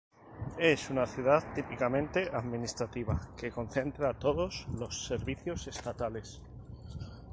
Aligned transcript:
Es 0.57 0.89
una 0.89 1.05
ciudad 1.05 1.43
típicamente 1.53 2.27
administrativa 2.33 3.21
que 3.37 3.51
concentra 3.51 4.17
todos 4.17 4.65
los 4.73 5.05
servicios 5.05 5.67
estatales. 5.67 6.41